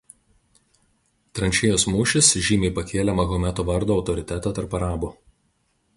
Tranšėjos 1.39 1.85
mūšis 1.95 2.31
žymiai 2.49 2.75
pakėlė 2.79 3.17
Mahometo 3.21 3.69
vardo 3.71 3.99
autoritetą 4.03 4.55
tarp 4.59 4.79
arabų. 4.81 5.13